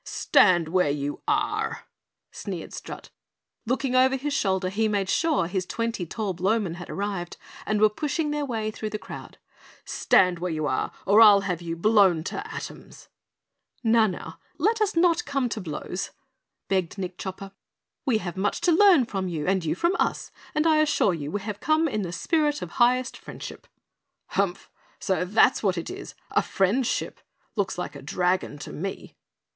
"Stand 0.03 0.67
where 0.69 0.89
you 0.89 1.21
are!" 1.27 1.85
sneered 2.31 2.73
Strut. 2.73 3.11
Looking 3.67 3.95
over 3.95 4.15
his 4.15 4.33
shoulder 4.33 4.69
he 4.69 4.87
made 4.87 5.09
sure 5.11 5.45
his 5.45 5.67
twenty, 5.67 6.07
tall 6.07 6.33
Blowmen 6.33 6.77
had 6.77 6.89
arrived 6.89 7.37
and 7.67 7.79
were 7.79 7.87
pushing 7.87 8.31
their 8.31 8.43
way 8.43 8.71
through 8.71 8.89
the 8.89 8.97
crowd. 8.97 9.37
"Stand 9.85 10.39
where 10.39 10.51
you 10.51 10.65
are 10.65 10.91
or 11.05 11.21
I'll 11.21 11.41
have 11.41 11.61
you 11.61 11.75
blown 11.75 12.23
to 12.23 12.51
atoms!" 12.51 13.09
"Now, 13.83 14.07
now, 14.07 14.39
let 14.57 14.81
us 14.81 14.95
not 14.95 15.23
come 15.25 15.47
to 15.49 15.61
blows!" 15.61 16.09
begged 16.67 16.97
Nick 16.97 17.19
Chopper. 17.19 17.51
"We 18.03 18.17
have 18.17 18.35
much 18.35 18.59
to 18.61 18.71
learn 18.71 19.05
from 19.05 19.27
you 19.27 19.45
and 19.45 19.63
you 19.63 19.75
from 19.75 19.95
us, 19.99 20.31
and 20.55 20.65
I 20.65 20.77
assure 20.77 21.13
you 21.13 21.29
we 21.29 21.41
have 21.41 21.59
come 21.59 21.87
in 21.87 22.01
the 22.01 22.11
spirit 22.11 22.63
of 22.63 22.71
highest 22.71 23.15
friendship!" 23.15 23.67
"Humph! 24.29 24.67
So 24.97 25.25
that's 25.25 25.61
what 25.61 25.77
it 25.77 25.91
is 25.91 26.15
a 26.31 26.41
friend 26.41 26.87
ship! 26.87 27.21
Looks 27.55 27.77
like 27.77 27.95
a 27.95 28.01
dragon 28.01 28.57
to 28.57 28.73
me!" 28.73 29.13